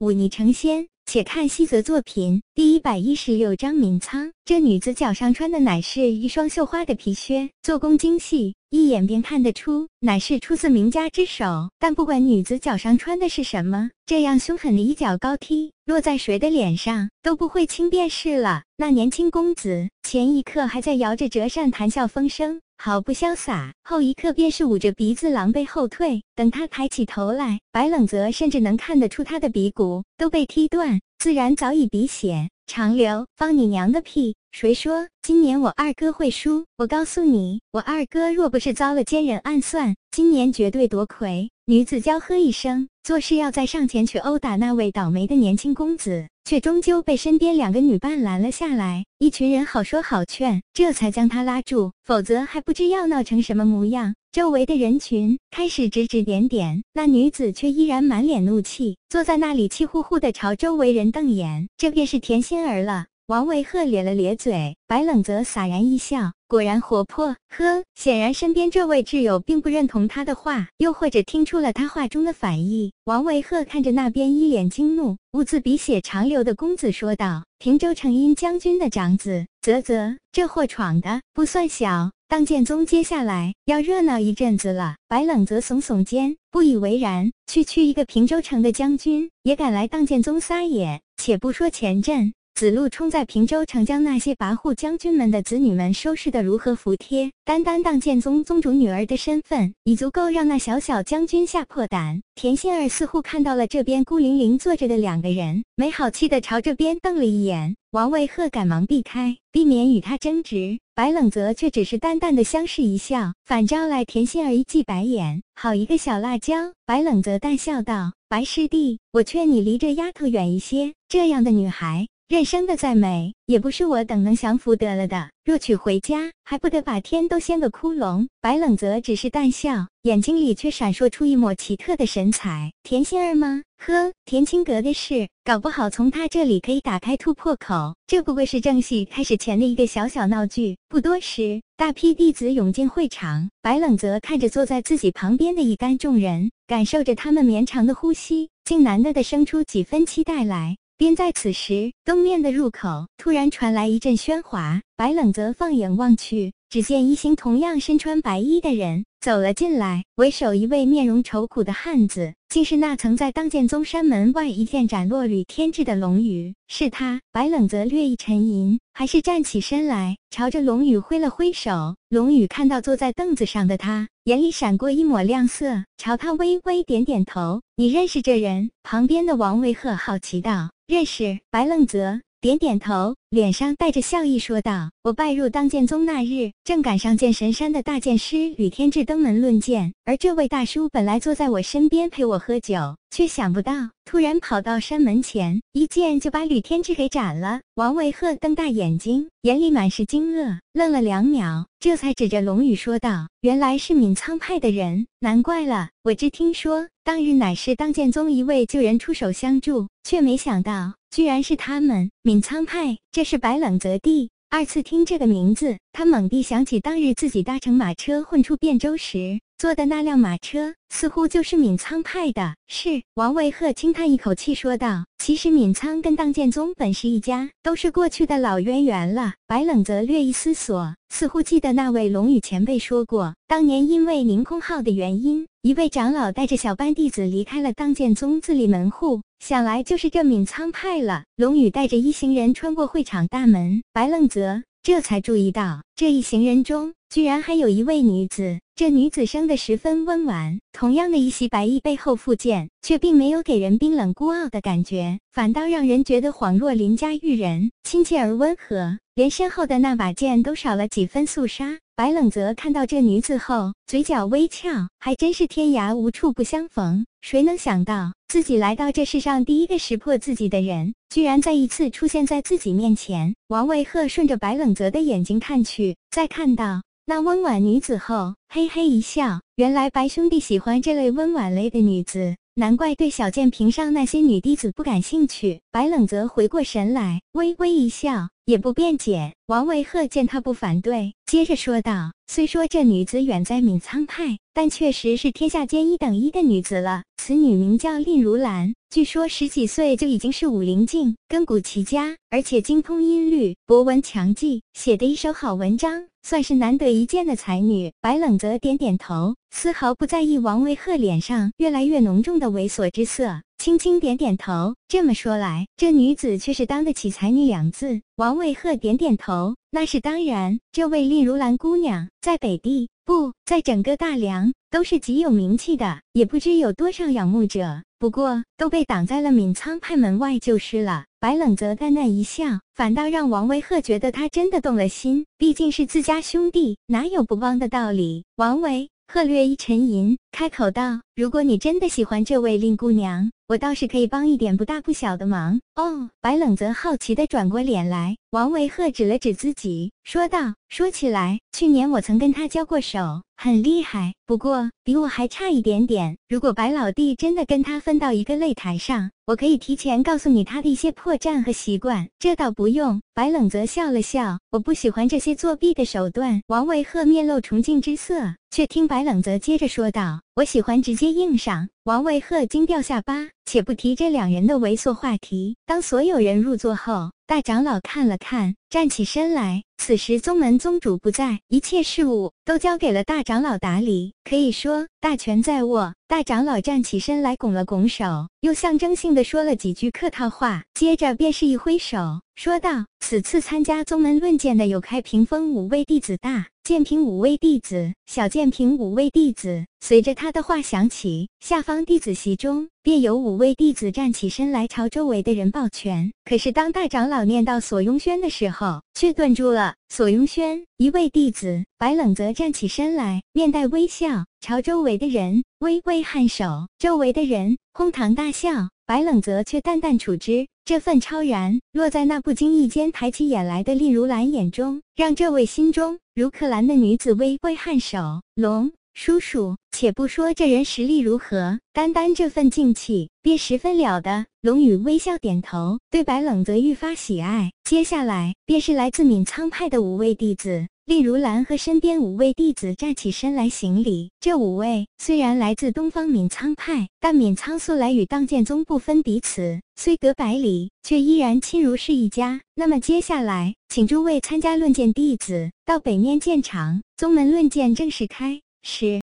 [0.00, 0.88] 忤逆成仙。
[1.04, 4.30] 且看西泽作品第一百一十六章闵苍。
[4.44, 11.68] 这女子脚上穿的乃是一双绣花的皮靴，做工精细，一眼便看得出乃是出自名家之手。
[11.80, 18.62] 但不管女子脚上穿的是什么，这样凶狠的一脚高踢落在谁的脸上都不会轻便是了。
[18.76, 22.60] 那年轻公子前一刻还在摇着折扇谈笑风生。
[22.82, 26.22] 好不潇洒，后一刻便是捂着鼻子狼狈后退。
[26.34, 33.26] 等他抬起头来，白冷泽甚至能看得出他的鼻骨都被踢断，自然早已鼻血长流。
[33.36, 34.34] 放你娘的屁！
[34.52, 36.64] 谁说今年我二哥会输？
[36.76, 41.50] 我告诉你，我二哥若不是遭了奸人暗算，今年绝对夺魁。
[41.66, 46.26] 女子娇喝一声，做事要再上前去殴打那位倒霉的年轻公子。
[46.44, 49.04] 却终究被身边两个女伴拦了下来。
[49.20, 54.16] 一群人好说好劝，这才将他拉住，否则还不知要闹成什么模样。
[54.32, 61.68] 周围的人群开始指指点点，那女子却依然满脸怒气，坐在那里气呼呼地朝周围人瞪眼。
[61.76, 63.06] 这便是田心儿了。
[63.30, 66.32] 王维鹤咧了咧嘴，白冷则洒然一笑。
[66.48, 72.92] 果然活泼，呵，显然身边这位挚友并不认同他的话，又或者听出了他话中的反意。
[73.04, 82.10] 王维鹤看着那边一脸惊怒、兀自鼻血长流的公子说道：“平州城阴将军的长子，啧啧，这祸闯的不算小。
[82.26, 91.00] 当剑宗接下来要热闹一阵子了。”白冷则耸耸肩，不以为然：“区区一个平州城的将军，也敢来当剑宗撒野？
[91.16, 97.30] 且不说前阵……”子路冲在平州城，将那些跋扈将军们的子女们收拾得如何服帖。
[97.44, 102.20] 单单当剑宗宗主女儿的身份，已足够让那小小将军吓破胆。
[102.34, 107.74] 田心儿似乎看到了这边孤零零坐着的两个人，没好气的朝这边瞪了一眼。
[107.92, 110.78] 王卫鹤赶忙避开，避免与他争执。
[110.94, 115.42] 白冷泽却只是淡淡的相视一笑，反招来田心儿一记白眼。
[115.54, 116.72] 好一个小辣椒！
[116.84, 125.30] 白冷泽淡笑道：“白师弟，我劝你离这丫头远一些，这样的女孩。”人生的再美，也不是我等能降服得了的。
[125.44, 128.28] 若娶回家，还不得把天都掀个窟窿？
[128.40, 132.70] 白冷泽只是淡笑，眼睛里却闪烁出一抹奇特的神采。
[132.84, 133.64] 田心儿吗？
[133.78, 137.96] 呵，田青阁的事，搞不好从他这里可以打开突破口。
[138.06, 140.76] 这不过是正戏开始前的一个小小闹剧。
[140.88, 143.50] 不多时，大批弟子涌进会场。
[143.60, 150.76] 白冷泽看着坐在自己旁边的一干众人，感受着他们绵长的呼吸，竟难得的生出几分期待来。
[151.00, 154.82] 便在此时，东面的入口突然传来一阵喧哗。
[154.98, 166.54] 白冷泽放眼望去，只见一行同样身穿白衣的人走了进来，为首一位面容愁苦的汉子，竟是那曾在当剑宗山门外一剑斩落吕天志的龙宇。
[166.68, 167.20] 是他。
[167.32, 171.96] 白冷泽略一沉吟，还是站起身来，朝着龙宇挥了挥手。
[172.08, 180.70] 龙宇看到坐在凳子上的他，眼里闪过一抹亮色，朝他微微点点头：“你认识这人？”旁边的王维鹤好奇道。
[180.86, 193.72] 认识白冷泽，点点头，脸上带着笑意说道：“我拜入当剑宗那日，正赶上剑神山的大剑师吕天志登门论剑，而这位大叔本来坐在我身边陪我喝酒，却想不到
[194.04, 212.98] 突然跑到山门前，一剑就把吕天志给斩了。”王维鹤瞪大眼睛，眼里满是惊愕，愣了两秒，这才指着龙宇说道：“原来是闵苍派的人，难怪了，我只听说。”当日乃是当剑宗一位旧人出手相助，却没想到居然是他们闵苍派。
[213.20, 214.30] 这是白冷泽地。
[214.48, 222.54] 二次听这个名字，他猛地想起当日自己搭乘马车混出汴州时坐的那辆马车，似乎就是闵仓派的。
[222.66, 235.46] 是王卫鹤轻叹一口气说道：“其实闵仓跟荡剑宗本是一家，都是过去的老渊源了。”白冷泽略一思索，似乎记得那位龙宇前辈说过，当年因为凌空号的原因。
[235.60, 241.24] 一位长老带着小班弟子离开了荡剑宗，自立门户，想来就是这闵仓派了。
[241.36, 248.58] 龙宇带着一行人穿过会场大门，白冷泽这才注意到，这一行人中居然还有一位女子。
[248.80, 258.96] 这女子生得十分温婉，同样的一袭白衣背后附件，却并没有给人冰冷孤傲的感觉，反倒让人觉得恍若邻家玉人，亲切而温和。
[259.14, 261.78] 连身后的那把剑都少了几分肃杀。
[261.94, 267.04] 白冷泽看到这女子后，嘴角微翘，还真是天涯无处不相逢。
[267.20, 273.34] 谁能想到，自己来到这世上第一个识破自己的人，居然再一次出现在自己面前？
[273.48, 279.40] 王卫鹤顺着白冷泽的眼睛看去，再看到那温婉女子后，嘿嘿一笑。
[279.56, 282.36] 原来白兄弟喜欢这类温婉类的女子。
[282.54, 285.60] 难怪对小剑屏上那些女弟子不感兴趣。
[285.72, 289.32] 白冷泽回过神来，微微一笑，也不辩解。
[289.48, 297.02] 王维鹤见他不反对，接着说道：“虽说这女子远在闵苍派，但确实是天下间一等一的女子了。
[297.16, 307.92] 此女名叫蔺如兰，据说十几岁就已经是武灵境，根骨齐家，而且精通音律，博闻强记，写的一手好文章。”算是难得一见的才女。
[308.00, 314.74] 白冷泽点点头，丝毫不在意王维鹤脸上越来越浓重的猥琐之色，轻轻点点头。
[314.88, 318.00] 这么说来，这女子却是当得起才女两字。
[318.16, 320.58] 王维鹤点点头，那是当然。
[320.72, 327.82] 这位令如兰姑娘，在北地不在整个大梁都是极有名气的，也不知有多少仰慕者。
[328.00, 331.04] 不过都被挡在了闵仓派门外就是了。
[331.20, 335.26] 白冷泽淡淡一笑，反倒让王维鹤觉得他真的动了心。
[335.36, 338.24] 毕竟是自家兄弟，哪有不帮的道理？
[338.36, 348.18] 王维鹤略一沉吟，开口道：“如果你真的喜欢这位令姑娘，我倒是可以帮一点不大不小的忙。”哦，白冷泽好奇的转过脸来。
[348.32, 356.18] 王维鹤指了指自己，说道：“说起来，去年我曾跟他交过手。”很厉害，不过比我还差一点点。
[356.28, 362.06] 如果白老弟真的跟他分到一个擂台上，我可以提前告诉你他的一些破绽和习惯。
[362.18, 363.00] 这倒不用。
[363.14, 366.42] 白冷泽笑了笑，我不喜欢这些作弊的手段。
[366.48, 373.30] 王维鹤面露崇敬之色，却听白冷泽接着说道：“我喜欢直接硬上。”王维鹤惊掉下巴。
[373.52, 375.56] 且不提这两人的猥琐话题。
[375.66, 379.62] 当所有人入座后，大长老看了看，站起身来。
[379.78, 385.94] 此时宗门宗主不在，一切事务都交给了大长老打理，可以说大权在握。
[386.08, 406.12] 大长老站起身来，拱了拱手，又象征性的说了几句客套话，接着便是一挥手，说道：“此次参加宗门论剑的有开屏峰五位弟子，大剑平五位弟子，小剑平五位弟子。”随着他的话响起，下方弟子席中便有五位弟子站起身来，朝周围的人抱拳。
[406.24, 409.74] 可是当大长老念到索庸轩的时候，却顿住了。
[409.88, 411.64] 索庸轩，一位弟子。
[411.78, 416.68] 白冷泽站起身来，面带微笑，朝周围的人微微颔首。
[416.78, 418.68] 周围的人哄堂大笑。
[418.86, 428.20] 白冷泽却淡淡处之，这份超然落在那不经意间抬起眼来的令如兰眼中，让这位心中如克兰的女子微微颔首。
[428.34, 428.72] 龙。
[429.02, 434.26] 叔叔，且不说这人实力如何，单单这份静气便十分了得。
[434.42, 437.50] 龙宇微笑点头，对白冷则愈发喜爱。
[437.64, 444.10] 接下来便是来自闵苍派的五位弟子，令如兰和身边五位弟子站起身来行礼。
[444.20, 452.42] 这五位虽然来自东方闵苍派，但闵苍素来与当剑宗不分彼此，虽隔百里，却依然亲如是一家。
[452.54, 458.42] 那么接下来，请诸位参加论剑弟子到北面剑场，宗门论剑正式开。
[458.62, 458.98] 是。